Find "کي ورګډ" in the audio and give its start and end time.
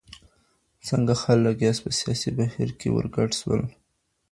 2.79-3.29